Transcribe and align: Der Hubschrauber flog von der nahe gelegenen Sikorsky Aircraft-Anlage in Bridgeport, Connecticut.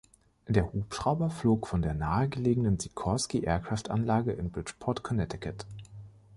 Der 0.47 0.73
Hubschrauber 0.73 1.29
flog 1.29 1.67
von 1.67 1.83
der 1.83 1.93
nahe 1.93 2.27
gelegenen 2.27 2.79
Sikorsky 2.79 3.41
Aircraft-Anlage 3.47 4.31
in 4.31 4.49
Bridgeport, 4.49 5.03
Connecticut. 5.03 5.63